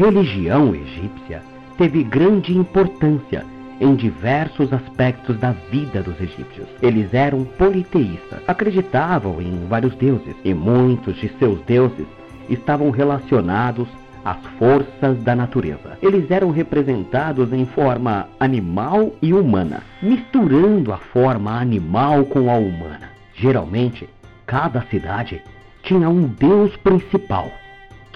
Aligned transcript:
religião 0.00 0.74
egípcia 0.74 1.42
teve 1.76 2.02
grande 2.02 2.56
importância 2.56 3.44
em 3.78 3.94
diversos 3.94 4.72
aspectos 4.72 5.38
da 5.38 5.52
vida 5.70 6.02
dos 6.02 6.18
egípcios. 6.18 6.66
Eles 6.80 7.12
eram 7.12 7.44
politeístas, 7.44 8.40
acreditavam 8.48 9.42
em 9.42 9.66
vários 9.68 9.94
deuses, 9.96 10.34
e 10.42 10.54
muitos 10.54 11.16
de 11.16 11.28
seus 11.38 11.60
deuses 11.66 12.06
estavam 12.48 12.90
relacionados 12.90 13.86
às 14.24 14.38
forças 14.58 15.22
da 15.22 15.36
natureza. 15.36 15.98
Eles 16.00 16.30
eram 16.30 16.50
representados 16.50 17.52
em 17.52 17.66
forma 17.66 18.26
animal 18.38 19.12
e 19.20 19.34
humana, 19.34 19.82
misturando 20.02 20.94
a 20.94 20.96
forma 20.96 21.60
animal 21.60 22.24
com 22.24 22.50
a 22.50 22.54
humana. 22.54 23.10
Geralmente, 23.34 24.08
cada 24.46 24.80
cidade 24.82 25.42
tinha 25.82 26.08
um 26.08 26.22
deus 26.26 26.74
principal, 26.78 27.50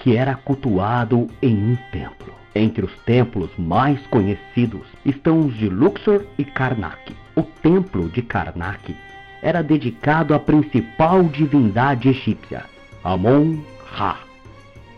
que 0.05 0.15
era 0.15 0.35
cultuado 0.35 1.27
em 1.41 1.71
um 1.71 1.75
templo. 1.91 2.31
Entre 2.53 2.85
os 2.85 2.93
templos 3.07 3.49
mais 3.57 3.99
conhecidos 4.05 4.83
estão 5.03 5.39
os 5.47 5.57
de 5.57 5.67
Luxor 5.67 6.21
e 6.37 6.45
Karnak. 6.45 7.11
O 7.35 7.41
templo 7.41 8.07
de 8.09 8.21
Karnak 8.21 8.95
era 9.41 9.63
dedicado 9.63 10.35
à 10.35 10.39
principal 10.39 11.23
divindade 11.23 12.07
egípcia, 12.07 12.65
Amon-Ra, 13.03 14.19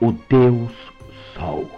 o 0.02 0.12
deus 0.12 0.74
Sol. 1.34 1.71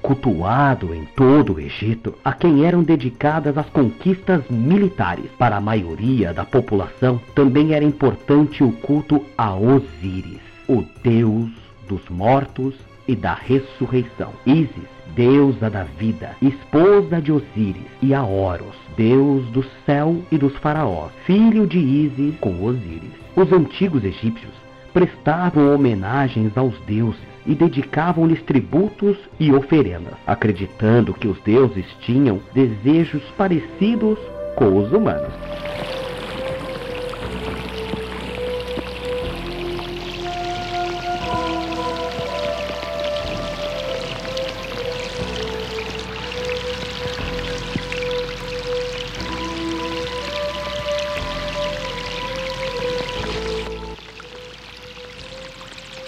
Cultuado 0.00 0.94
em 0.94 1.04
todo 1.16 1.54
o 1.54 1.60
Egito, 1.60 2.14
a 2.24 2.32
quem 2.32 2.64
eram 2.64 2.84
dedicadas 2.84 3.58
as 3.58 3.68
conquistas 3.70 4.48
militares. 4.48 5.28
Para 5.36 5.56
a 5.56 5.60
maioria 5.60 6.32
da 6.32 6.44
população, 6.44 7.20
também 7.34 7.74
era 7.74 7.84
importante 7.84 8.62
o 8.62 8.70
culto 8.70 9.20
a 9.36 9.52
Osíris, 9.56 10.40
o 10.68 10.84
deus 11.02 11.67
dos 11.88 12.08
mortos 12.08 12.74
e 13.06 13.16
da 13.16 13.34
ressurreição. 13.34 14.32
Ísis 14.46 14.98
deusa 15.14 15.68
da 15.68 15.84
vida, 15.84 16.36
esposa 16.40 17.20
de 17.20 17.32
Osíris, 17.32 17.82
e 18.00 18.14
a 18.14 18.22
Horus, 18.22 18.76
deus 18.96 19.44
do 19.50 19.64
céu 19.84 20.16
e 20.30 20.38
dos 20.38 20.56
faraós, 20.58 21.10
filho 21.24 21.66
de 21.66 21.78
Ísis 21.78 22.38
com 22.40 22.62
Osíris. 22.62 23.10
Os 23.34 23.52
antigos 23.52 24.04
egípcios 24.04 24.52
prestavam 24.92 25.74
homenagens 25.74 26.56
aos 26.56 26.78
deuses 26.86 27.20
e 27.46 27.54
dedicavam-lhes 27.54 28.42
tributos 28.42 29.16
e 29.40 29.52
oferendas, 29.52 30.14
acreditando 30.26 31.14
que 31.14 31.28
os 31.28 31.40
deuses 31.40 31.86
tinham 32.00 32.40
desejos 32.54 33.22
parecidos 33.36 34.18
com 34.56 34.76
os 34.76 34.92
humanos. 34.92 35.32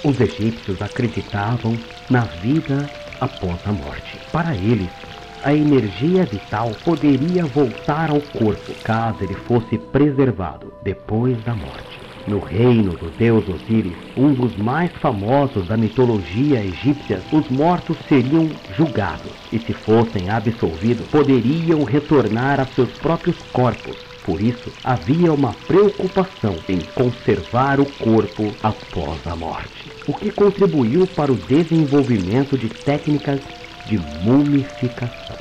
Os 0.02 0.18
egípcios 0.18 0.80
acreditavam 0.80 1.78
na 2.08 2.24
vida 2.24 2.90
após 3.20 3.60
a 3.66 3.72
morte. 3.72 4.18
Para 4.32 4.56
eles, 4.56 4.88
a 5.44 5.52
energia 5.52 6.24
vital 6.24 6.74
poderia 6.82 7.44
voltar 7.44 8.10
ao 8.10 8.20
corpo 8.20 8.74
caso 8.82 9.22
ele 9.22 9.34
fosse 9.34 9.76
preservado 9.76 10.72
depois 10.82 11.42
da 11.44 11.54
morte. 11.54 12.00
No 12.26 12.38
reino 12.38 12.92
do 12.92 13.10
deus 13.10 13.46
Osíris, 13.46 13.96
um 14.16 14.32
dos 14.32 14.56
mais 14.56 14.90
famosos 15.02 15.66
da 15.66 15.76
mitologia 15.76 16.64
egípcia, 16.64 17.22
os 17.30 17.46
mortos 17.50 17.98
seriam 18.08 18.50
julgados 18.70 19.32
e, 19.52 19.58
se 19.58 19.74
fossem 19.84 20.30
absolvidos, 20.30 21.06
poderiam 21.08 21.84
retornar 21.84 22.58
a 22.58 22.66
seus 22.74 22.90
próprios 23.02 23.36
corpos. 23.52 23.96
Por 24.24 24.40
isso, 24.40 24.72
havia 24.84 25.32
uma 25.32 25.54
preocupação 25.66 26.58
em 26.68 26.80
conservar 26.94 27.80
o 27.80 27.86
corpo 27.86 28.54
após 28.62 29.26
a 29.26 29.34
morte 29.34 29.90
o 30.06 30.14
que 30.14 30.30
contribuiu 30.32 31.06
para 31.06 31.32
o 31.32 31.36
desenvolvimento 31.36 32.58
de 32.58 32.68
técnicas 32.68 33.40
de 33.86 33.96
mumificação. 33.98 35.36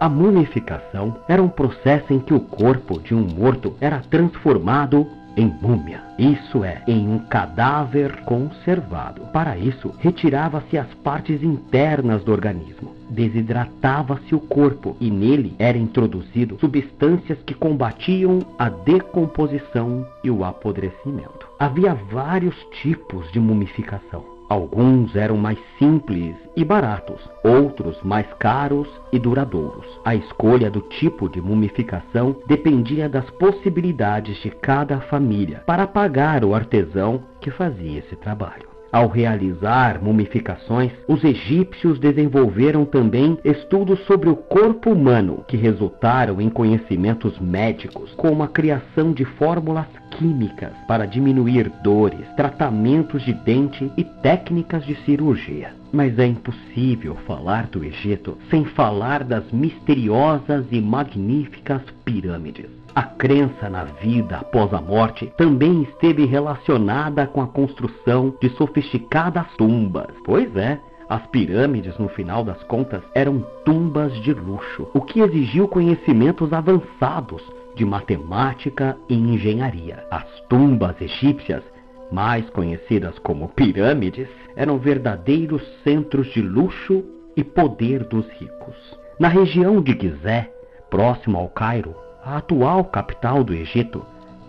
A 0.00 0.08
mumificação 0.08 1.14
era 1.28 1.42
um 1.42 1.48
processo 1.48 2.10
em 2.12 2.18
que 2.18 2.32
o 2.32 2.40
corpo 2.40 2.98
de 3.00 3.14
um 3.14 3.20
morto 3.20 3.76
era 3.82 4.00
transformado 4.00 5.06
em 5.36 5.46
múmia, 5.60 6.02
isso 6.18 6.64
é, 6.64 6.82
em 6.86 7.08
um 7.08 7.18
cadáver 7.18 8.22
conservado. 8.24 9.22
Para 9.32 9.56
isso, 9.56 9.94
retirava-se 9.98 10.76
as 10.76 10.92
partes 10.94 11.42
internas 11.42 12.24
do 12.24 12.32
organismo, 12.32 12.94
desidratava-se 13.08 14.34
o 14.34 14.40
corpo 14.40 14.96
e 15.00 15.10
nele 15.10 15.54
eram 15.58 15.80
introduzido 15.80 16.58
substâncias 16.60 17.38
que 17.44 17.54
combatiam 17.54 18.40
a 18.58 18.68
decomposição 18.68 20.06
e 20.22 20.30
o 20.30 20.44
apodrecimento. 20.44 21.48
Havia 21.58 21.94
vários 21.94 22.56
tipos 22.82 23.30
de 23.32 23.40
mumificação. 23.40 24.39
Alguns 24.50 25.14
eram 25.14 25.36
mais 25.36 25.60
simples 25.78 26.34
e 26.56 26.64
baratos, 26.64 27.20
outros 27.44 28.02
mais 28.02 28.26
caros 28.40 28.88
e 29.12 29.18
duradouros. 29.20 29.86
A 30.04 30.16
escolha 30.16 30.68
do 30.68 30.80
tipo 30.80 31.28
de 31.28 31.40
mumificação 31.40 32.34
dependia 32.48 33.08
das 33.08 33.30
possibilidades 33.30 34.38
de 34.38 34.50
cada 34.50 35.00
família 35.02 35.62
para 35.64 35.86
pagar 35.86 36.44
o 36.44 36.52
artesão 36.52 37.22
que 37.40 37.52
fazia 37.52 38.00
esse 38.00 38.16
trabalho. 38.16 38.79
Ao 38.92 39.06
realizar 39.06 40.02
mumificações, 40.02 40.90
os 41.06 41.22
egípcios 41.22 42.00
desenvolveram 42.00 42.84
também 42.84 43.38
estudos 43.44 44.00
sobre 44.00 44.28
o 44.28 44.34
corpo 44.34 44.90
humano, 44.90 45.44
que 45.46 45.56
resultaram 45.56 46.40
em 46.40 46.50
conhecimentos 46.50 47.38
médicos, 47.38 48.12
como 48.16 48.42
a 48.42 48.48
criação 48.48 49.12
de 49.12 49.24
fórmulas 49.24 49.86
químicas 50.18 50.72
para 50.88 51.06
diminuir 51.06 51.70
dores, 51.84 52.26
tratamentos 52.36 53.22
de 53.22 53.32
dente 53.32 53.90
e 53.96 54.02
técnicas 54.02 54.84
de 54.84 54.96
cirurgia. 55.04 55.72
Mas 55.92 56.18
é 56.18 56.26
impossível 56.26 57.16
falar 57.26 57.68
do 57.68 57.84
Egito 57.84 58.36
sem 58.50 58.64
falar 58.64 59.22
das 59.22 59.50
misteriosas 59.52 60.66
e 60.70 60.80
magníficas 60.80 61.82
pirâmides. 62.04 62.79
A 62.94 63.02
crença 63.02 63.70
na 63.70 63.84
vida 63.84 64.38
após 64.38 64.74
a 64.74 64.80
morte 64.80 65.32
também 65.36 65.82
esteve 65.82 66.24
relacionada 66.24 67.24
com 67.24 67.40
a 67.40 67.46
construção 67.46 68.34
de 68.40 68.50
sofisticadas 68.50 69.46
tumbas. 69.56 70.08
Pois 70.24 70.54
é, 70.56 70.80
as 71.08 71.24
pirâmides, 71.28 71.96
no 71.98 72.08
final 72.08 72.42
das 72.42 72.60
contas, 72.64 73.02
eram 73.14 73.46
tumbas 73.64 74.12
de 74.22 74.32
luxo, 74.32 74.88
o 74.92 75.00
que 75.00 75.20
exigiu 75.20 75.68
conhecimentos 75.68 76.52
avançados 76.52 77.42
de 77.76 77.84
matemática 77.84 78.96
e 79.08 79.14
engenharia. 79.14 80.04
As 80.10 80.26
tumbas 80.48 81.00
egípcias, 81.00 81.62
mais 82.10 82.50
conhecidas 82.50 83.16
como 83.20 83.48
pirâmides, 83.50 84.28
eram 84.56 84.78
verdadeiros 84.78 85.62
centros 85.84 86.26
de 86.32 86.42
luxo 86.42 87.04
e 87.36 87.44
poder 87.44 88.02
dos 88.04 88.28
ricos. 88.30 88.98
Na 89.18 89.28
região 89.28 89.80
de 89.80 89.92
Gizé, 89.92 90.52
próximo 90.90 91.38
ao 91.38 91.48
Cairo, 91.48 91.94
a 92.24 92.36
atual 92.36 92.84
capital 92.84 93.42
do 93.42 93.54
Egito, 93.54 94.04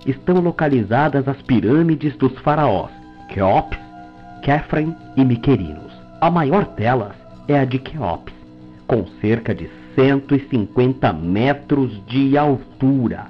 estão 0.05 0.39
localizadas 0.39 1.27
as 1.27 1.41
pirâmides 1.43 2.15
dos 2.17 2.37
faraós 2.39 2.91
Queops, 3.29 3.79
Kefren 4.41 4.95
e 5.15 5.23
Miquerinos. 5.23 5.93
A 6.19 6.29
maior 6.29 6.65
delas 6.65 7.15
é 7.47 7.57
a 7.59 7.65
de 7.65 7.79
Queops, 7.79 8.33
com 8.87 9.05
cerca 9.21 9.53
de 9.55 9.69
150 9.95 11.13
metros 11.13 12.05
de 12.07 12.37
altura, 12.37 13.27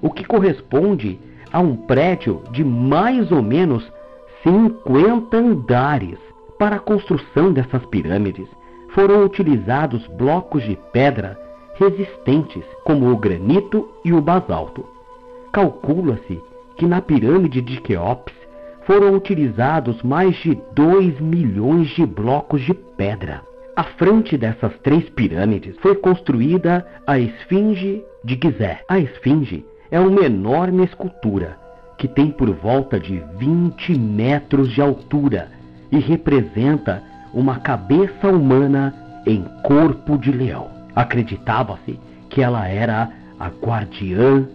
o 0.00 0.10
que 0.10 0.24
corresponde 0.24 1.18
a 1.52 1.60
um 1.60 1.76
prédio 1.76 2.42
de 2.50 2.64
mais 2.64 3.30
ou 3.30 3.42
menos 3.42 3.84
50 4.42 5.36
andares. 5.36 6.18
Para 6.58 6.76
a 6.76 6.80
construção 6.80 7.52
dessas 7.52 7.84
pirâmides 7.86 8.48
foram 8.94 9.24
utilizados 9.24 10.06
blocos 10.06 10.62
de 10.62 10.78
pedra 10.92 11.38
resistentes, 11.74 12.64
como 12.84 13.10
o 13.10 13.16
granito 13.16 13.88
e 14.04 14.12
o 14.12 14.20
basalto. 14.20 14.84
Calcula-se 15.52 16.40
que 16.76 16.86
na 16.86 17.00
pirâmide 17.00 17.60
de 17.60 17.80
Queops 17.80 18.34
foram 18.86 19.14
utilizados 19.14 20.02
mais 20.02 20.36
de 20.36 20.58
2 20.74 21.20
milhões 21.20 21.88
de 21.90 22.04
blocos 22.04 22.62
de 22.62 22.74
pedra. 22.74 23.42
À 23.76 23.84
frente 23.84 24.36
dessas 24.36 24.72
três 24.82 25.08
pirâmides 25.10 25.76
foi 25.80 25.96
construída 25.96 26.86
a 27.06 27.18
Esfinge 27.18 28.04
de 28.22 28.38
Gizé. 28.40 28.80
A 28.88 28.98
Esfinge 28.98 29.64
é 29.90 29.98
uma 29.98 30.24
enorme 30.24 30.84
escultura 30.84 31.58
que 31.98 32.08
tem 32.08 32.30
por 32.30 32.50
volta 32.50 32.98
de 32.98 33.22
20 33.38 33.98
metros 33.98 34.70
de 34.72 34.80
altura 34.80 35.48
e 35.90 35.98
representa 35.98 37.02
uma 37.32 37.58
cabeça 37.60 38.28
humana 38.28 38.94
em 39.26 39.44
corpo 39.62 40.18
de 40.18 40.30
leão. 40.30 40.73
Acreditava-se 40.94 41.98
que 42.30 42.42
ela 42.42 42.66
era 42.68 43.10
a 43.38 43.48
guardiã 43.48 44.46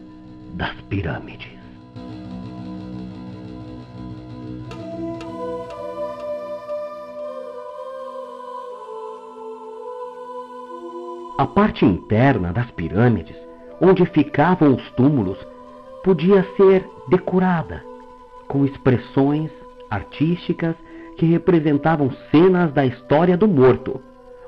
das 0.53 0.73
pirâmides. 0.89 1.59
A 11.37 11.47
parte 11.47 11.85
interna 11.85 12.51
das 12.51 12.69
pirâmides, 12.71 13.37
onde 13.79 14.05
ficavam 14.05 14.75
os 14.75 14.91
túmulos, 14.91 15.37
podia 16.03 16.45
ser 16.57 16.85
decorada 17.07 17.81
com 18.47 18.65
expressões 18.65 19.49
artísticas 19.89 20.75
que 21.17 21.25
representavam 21.25 22.11
cenas 22.29 22.73
da 22.73 22.85
história 22.85 23.37
do 23.37 23.47
morto 23.47 24.01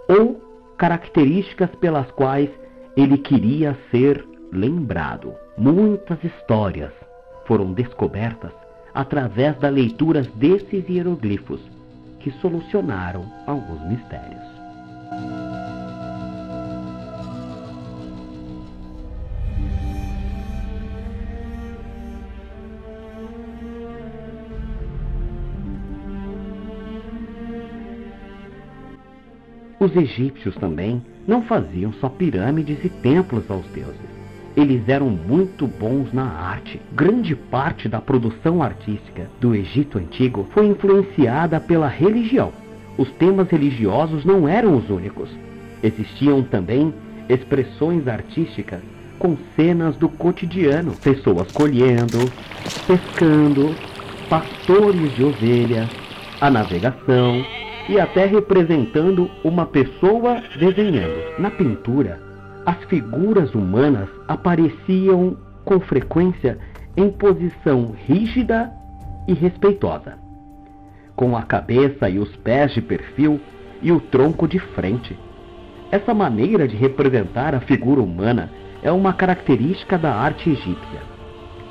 ou 0.10 0.51
características 0.82 1.70
pelas 1.76 2.10
quais 2.10 2.50
ele 2.98 3.16
queria 3.20 3.78
ser 3.92 4.26
lembrado. 4.52 5.32
Muitas 5.56 6.18
histórias 6.24 6.92
foram 7.46 7.72
descobertas 7.72 8.52
através 8.92 9.56
da 9.60 9.70
leitura 9.70 10.24
desses 10.34 10.90
hieroglifos 10.90 11.62
que 12.20 12.32
solucionaram 12.32 13.32
alguns 13.46 13.80
mistérios. 13.88 14.61
Os 29.82 29.96
egípcios 29.96 30.54
também 30.58 31.02
não 31.28 31.42
faziam 31.42 31.92
só 31.94 32.08
pirâmides 32.08 32.78
e 32.86 32.88
templos 32.88 33.50
aos 33.50 33.66
deuses. 33.74 34.12
Eles 34.56 34.88
eram 34.88 35.10
muito 35.10 35.66
bons 35.66 36.14
na 36.14 36.24
arte. 36.24 36.80
Grande 36.94 37.36
parte 37.36 37.90
da 37.90 38.00
produção 38.00 38.62
artística 38.62 39.28
do 39.40 39.56
Egito 39.56 39.98
Antigo 39.98 40.48
foi 40.52 40.68
influenciada 40.68 41.60
pela 41.60 41.88
religião. 41.88 42.52
Os 42.96 43.10
temas 43.14 43.50
religiosos 43.50 44.24
não 44.24 44.48
eram 44.48 44.78
os 44.78 44.88
únicos. 44.88 45.32
Existiam 45.82 46.44
também 46.44 46.94
expressões 47.28 48.08
artísticas 48.08 48.82
com 49.18 49.36
cenas 49.56 49.96
do 49.96 50.08
cotidiano, 50.08 50.92
pessoas 50.98 51.52
colhendo, 51.52 52.32
pescando, 52.86 53.74
pastores 54.30 55.16
de 55.16 55.24
ovelhas, 55.24 55.90
a 56.40 56.52
navegação, 56.52 57.44
e 57.90 58.00
até 58.00 58.26
representando 58.26 59.30
uma 59.44 59.66
pessoa 59.66 60.42
desenhando. 60.58 61.40
Na 61.40 61.52
pintura, 61.52 62.20
as 62.66 62.84
figuras 62.86 63.54
humanas 63.56 64.10
apareciam 64.28 65.38
com 65.66 65.80
frequência 65.80 66.58
em 66.96 67.10
posição 67.10 67.96
rígida 68.08 68.72
e 69.28 69.34
respeitosa, 69.34 70.18
com 71.16 71.36
a 71.36 71.44
cabeça 71.44 72.10
e 72.10 72.20
os 72.20 72.36
pés 72.38 72.74
de 72.74 72.82
perfil 72.82 73.40
e 73.82 73.92
o 73.92 74.00
tronco 74.00 74.48
de 74.48 74.60
frente. 74.60 75.18
Essa 75.92 76.14
maneira 76.14 76.68
de 76.68 76.76
representar 76.76 77.54
a 77.56 77.62
figura 77.62 78.02
humana 78.02 78.50
é 78.82 78.92
uma 78.92 79.14
característica 79.14 79.98
da 79.98 80.14
arte 80.14 80.50
egípcia. 80.50 81.02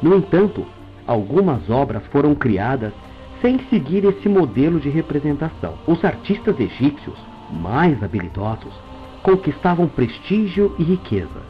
No 0.03 0.17
entanto, 0.17 0.67
algumas 1.07 1.69
obras 1.69 2.03
foram 2.07 2.35
criadas 2.35 2.93
sem 3.41 3.59
seguir 3.71 4.05
esse 4.05 4.29
modelo 4.29 4.79
de 4.79 4.89
representação. 4.89 5.75
Os 5.87 6.05
artistas 6.05 6.59
egípcios, 6.59 7.19
mais 7.51 8.03
habilidosos, 8.03 8.73
conquistavam 9.23 9.89
prestígio 9.89 10.75
e 10.79 10.83
riqueza. 10.83 11.43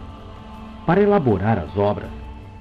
Para 0.87 1.01
elaborar 1.01 1.59
as 1.59 1.77
obras, 1.77 2.11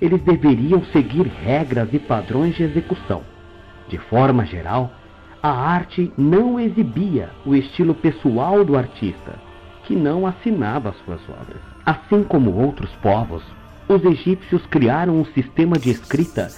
eles 0.02 0.22
deveriam 0.22 0.84
seguir 0.86 1.28
regras 1.28 1.90
e 1.94 2.00
padrões 2.00 2.56
de 2.56 2.64
execução. 2.64 3.22
De 3.88 3.98
forma 3.98 4.46
geral, 4.46 4.92
a 5.42 5.50
arte 5.50 6.12
não 6.18 6.60
exibia 6.60 7.30
o 7.46 7.56
estilo 7.56 7.96
pessoal 7.96 8.64
do 8.64 8.78
artista, 8.78 9.36
que 9.86 9.96
não 9.96 10.28
assinava 10.28 10.94
suas 11.06 11.22
obras. 11.30 11.62
Assim 11.86 12.24
como 12.24 12.52
outros 12.52 12.92
povos, 13.02 13.44
os 13.88 14.04
egípcios 14.04 14.66
criaram 14.68 15.20
um 15.20 15.26
sistema 15.26 15.78
de 15.78 15.90
escrita 15.90 16.50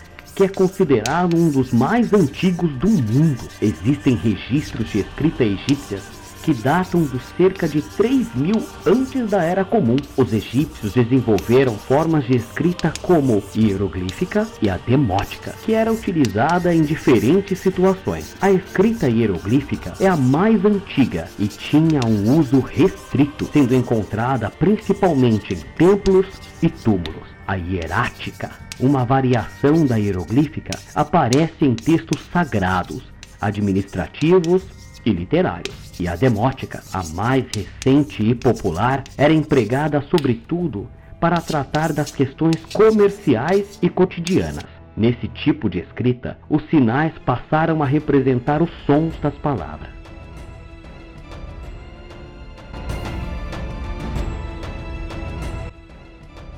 que 0.42 0.46
é 0.46 0.50
considerado 0.50 1.38
um 1.38 1.52
dos 1.52 1.72
mais 1.72 2.12
antigos 2.12 2.72
do 2.80 2.90
mundo. 2.90 3.48
Existem 3.62 4.16
registros 4.16 4.90
de 4.90 5.02
escrita 5.02 5.44
egípcia 5.44 6.00
que 6.42 6.52
datam 6.52 7.04
de 7.04 7.20
cerca 7.38 7.68
de 7.68 7.84
3 7.84 8.34
mil 8.34 8.56
antes 8.84 9.30
da 9.30 9.44
Era 9.44 9.64
Comum. 9.64 9.98
Os 10.18 10.34
egípcios 10.34 10.94
desenvolveram 10.94 11.76
formas 11.76 12.26
de 12.26 12.38
escrita 12.38 12.92
como 13.04 13.44
hieroglífica 13.56 14.48
e 14.60 14.68
a 14.68 14.78
demótica, 14.78 15.54
que 15.64 15.76
era 15.76 15.94
utilizada 15.94 16.74
em 16.74 16.82
diferentes 16.82 17.60
situações. 17.60 18.36
A 18.42 18.50
escrita 18.50 19.08
hieroglífica 19.08 19.94
é 20.00 20.08
a 20.08 20.18
mais 20.18 20.66
antiga 20.66 21.30
e 21.38 21.48
tinha 21.48 22.00
um 22.04 22.40
uso 22.40 22.60
restrito, 22.62 23.48
sendo 23.54 23.76
encontrada 23.76 24.50
principalmente 24.50 25.54
em 25.54 25.60
templos 25.78 26.26
e 26.64 26.68
túmulos. 26.68 27.30
A 27.46 27.56
hierática, 27.56 28.50
uma 28.81 29.06
variação 29.06 29.86
da 29.86 29.95
hieroglífica, 29.95 30.78
aparece 30.95 31.63
em 31.63 31.75
textos 31.75 32.19
sagrados, 32.33 33.04
administrativos 33.39 34.63
e 35.06 35.12
literários. 35.12 35.75
E 36.00 36.07
a 36.07 36.16
demótica, 36.16 36.83
a 36.92 37.04
mais 37.13 37.45
recente 37.56 38.24
e 38.24 38.33
popular, 38.33 39.04
era 39.18 39.31
empregada 39.31 40.01
sobretudo 40.10 40.89
para 41.19 41.39
tratar 41.39 41.94
das 41.94 42.12
questões 42.12 42.57
comerciais 42.74 43.78
e 43.81 43.89
cotidianas. 43.89 44.66
Nesse 44.98 45.28
tipo 45.28 45.69
de 45.69 45.80
escrita, 45.80 46.38
os 46.50 46.68
sinais 46.69 47.13
passaram 47.25 47.81
a 47.83 47.86
representar 47.86 48.62
os 48.62 48.72
sons 48.86 49.13
das 49.22 49.36
palavras. 49.36 49.89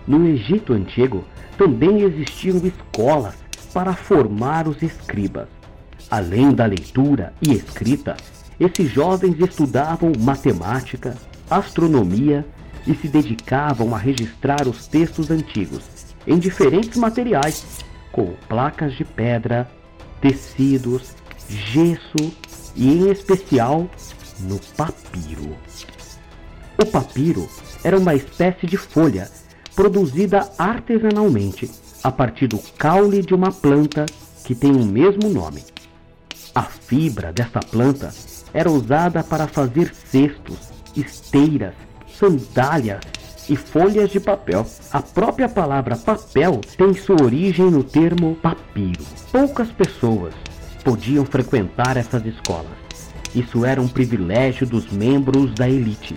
No 0.08 0.28
Egito 0.28 0.74
Antigo 0.74 1.24
também 1.58 2.02
existiam 2.02 2.58
escolas 2.58 3.36
para 3.74 3.94
formar 3.94 4.68
os 4.68 4.82
escribas. 4.82 5.48
Além 6.10 6.54
da 6.54 6.66
leitura 6.66 7.34
e 7.42 7.54
escrita, 7.54 8.16
esses 8.60 8.92
jovens 8.92 9.40
estudavam 9.40 10.12
matemática, 10.20 11.16
astronomia 11.50 12.46
e 12.86 12.94
se 12.94 13.08
dedicavam 13.08 13.96
a 13.96 13.98
registrar 13.98 14.68
os 14.68 14.88
textos 14.88 15.32
antigos 15.32 15.82
em 16.28 16.38
diferentes 16.38 16.98
materiais, 16.98 17.80
como 18.12 18.38
placas 18.48 18.94
de 18.94 19.04
pedra, 19.04 19.70
tecidos, 20.22 21.16
gesso 21.50 22.34
e, 22.76 22.88
em 22.88 23.10
especial, 23.10 23.90
no 24.42 24.60
papiro. 24.78 25.56
O 26.82 26.86
papiro 26.86 27.50
era 27.84 27.98
uma 27.98 28.16
espécie 28.16 28.66
de 28.66 28.78
folha 28.78 29.30
produzida 29.76 30.50
artesanalmente 30.58 31.70
a 32.04 32.12
partir 32.12 32.48
do 32.48 32.60
caule 32.78 33.22
de 33.22 33.34
uma 33.34 33.52
planta 33.52 34.06
que 34.44 34.54
tem 34.54 34.72
o 34.72 34.86
mesmo 34.86 35.30
nome. 35.30 35.64
A 36.54 36.64
fibra 36.64 37.32
dessa 37.32 37.60
planta 37.60 38.14
era 38.54 38.70
usada 38.70 39.24
para 39.24 39.48
fazer 39.48 39.94
cestos, 39.96 40.58
esteiras, 40.96 41.74
sandálias 42.20 43.02
e 43.50 43.56
folhas 43.56 44.12
de 44.12 44.20
papel. 44.20 44.66
A 44.92 45.02
própria 45.02 45.50
palavra 45.50 45.96
papel 45.98 46.62
tem 46.78 46.94
sua 46.94 47.24
origem 47.24 47.72
no 47.72 47.84
termo 47.84 48.36
papiro. 48.36 49.04
Poucas 49.32 49.70
pessoas 49.72 50.34
podiam 50.84 51.26
frequentar 51.26 51.98
essas 51.98 52.26
escolas. 52.26 52.84
Isso 53.34 53.66
era 53.66 53.82
um 53.82 53.88
privilégio 53.88 54.68
dos 54.68 54.92
membros 54.92 55.54
da 55.56 55.68
elite, 55.68 56.16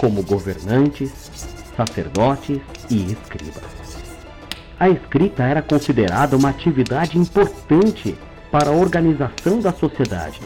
como 0.00 0.22
governantes, 0.22 1.53
sacerdotes 1.76 2.60
e 2.90 3.12
escribas. 3.12 3.62
A 4.78 4.88
escrita 4.88 5.42
era 5.44 5.62
considerada 5.62 6.36
uma 6.36 6.50
atividade 6.50 7.18
importante 7.18 8.16
para 8.50 8.70
a 8.70 8.74
organização 8.74 9.60
da 9.60 9.72
sociedade. 9.72 10.40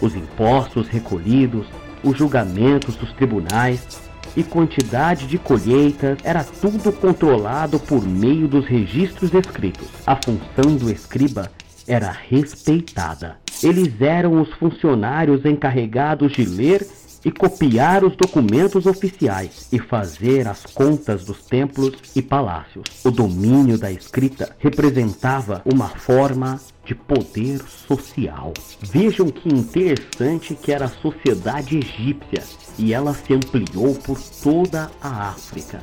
Os 0.00 0.14
impostos 0.14 0.88
recolhidos, 0.88 1.66
os 2.02 2.16
julgamentos 2.16 2.96
dos 2.96 3.12
tribunais 3.12 4.00
e 4.36 4.42
quantidade 4.42 5.26
de 5.26 5.38
colheitas 5.38 6.18
era 6.22 6.44
tudo 6.44 6.92
controlado 6.92 7.78
por 7.80 8.06
meio 8.06 8.46
dos 8.46 8.66
registros 8.66 9.32
escritos. 9.34 9.88
A 10.06 10.16
função 10.16 10.76
do 10.76 10.90
escriba 10.90 11.50
era 11.86 12.10
respeitada. 12.10 13.36
Eles 13.62 14.00
eram 14.00 14.40
os 14.40 14.52
funcionários 14.54 15.44
encarregados 15.44 16.32
de 16.32 16.44
ler 16.44 16.86
e 17.24 17.30
copiar 17.30 18.04
os 18.04 18.16
documentos 18.16 18.86
oficiais 18.86 19.68
e 19.72 19.78
fazer 19.78 20.46
as 20.46 20.64
contas 20.64 21.24
dos 21.24 21.44
templos 21.44 21.94
e 22.14 22.22
palácios. 22.22 22.84
O 23.04 23.10
domínio 23.10 23.78
da 23.78 23.90
escrita 23.90 24.54
representava 24.58 25.62
uma 25.64 25.88
forma 25.88 26.60
de 26.84 26.94
poder 26.94 27.60
social. 27.62 28.52
Vejam 28.80 29.28
que 29.28 29.48
interessante 29.48 30.54
que 30.54 30.72
era 30.72 30.86
a 30.86 30.88
sociedade 30.88 31.76
egípcia 31.76 32.42
e 32.78 32.94
ela 32.94 33.12
se 33.12 33.34
ampliou 33.34 33.94
por 33.94 34.18
toda 34.42 34.90
a 35.00 35.28
África. 35.30 35.80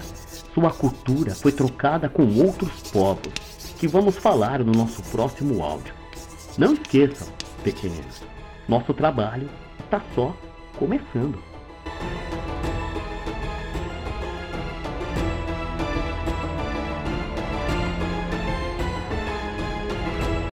Sua 0.53 0.71
cultura 0.71 1.35
foi 1.35 1.51
trocada 1.51 2.09
com 2.09 2.23
outros 2.39 2.71
povos, 2.91 3.33
que 3.77 3.87
vamos 3.87 4.15
falar 4.15 4.63
no 4.63 4.71
nosso 4.71 5.03
próximo 5.03 5.61
áudio. 5.61 5.93
Não 6.57 6.73
esqueçam, 6.73 7.27
pequeninos, 7.63 8.23
nosso 8.67 8.93
trabalho 8.93 9.49
está 9.83 10.01
só 10.15 10.35
começando. 10.75 11.54